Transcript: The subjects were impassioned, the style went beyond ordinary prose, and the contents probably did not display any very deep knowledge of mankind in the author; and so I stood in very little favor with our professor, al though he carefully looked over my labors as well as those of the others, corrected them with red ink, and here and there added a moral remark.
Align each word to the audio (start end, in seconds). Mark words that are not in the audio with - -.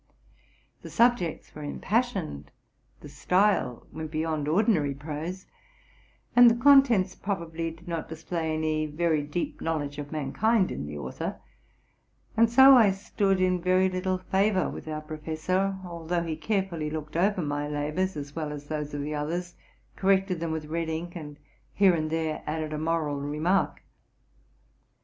The 0.81 0.89
subjects 0.89 1.53
were 1.53 1.61
impassioned, 1.61 2.49
the 3.01 3.07
style 3.07 3.85
went 3.91 4.09
beyond 4.09 4.47
ordinary 4.47 4.95
prose, 4.95 5.45
and 6.35 6.49
the 6.49 6.55
contents 6.55 7.13
probably 7.13 7.69
did 7.69 7.87
not 7.87 8.09
display 8.09 8.55
any 8.55 8.87
very 8.87 9.21
deep 9.21 9.61
knowledge 9.61 9.99
of 9.99 10.11
mankind 10.11 10.71
in 10.71 10.87
the 10.87 10.97
author; 10.97 11.39
and 12.35 12.49
so 12.49 12.73
I 12.75 12.89
stood 12.89 13.39
in 13.39 13.61
very 13.61 13.89
little 13.89 14.17
favor 14.17 14.67
with 14.71 14.87
our 14.87 15.01
professor, 15.01 15.77
al 15.85 16.07
though 16.07 16.23
he 16.23 16.35
carefully 16.35 16.89
looked 16.89 17.15
over 17.15 17.43
my 17.43 17.67
labors 17.67 18.17
as 18.17 18.35
well 18.35 18.51
as 18.51 18.65
those 18.69 18.95
of 18.95 19.01
the 19.01 19.13
others, 19.13 19.53
corrected 19.95 20.39
them 20.39 20.51
with 20.51 20.65
red 20.65 20.89
ink, 20.89 21.15
and 21.15 21.37
here 21.75 21.93
and 21.93 22.09
there 22.09 22.41
added 22.47 22.73
a 22.73 22.79
moral 22.79 23.17
remark. 23.21 23.83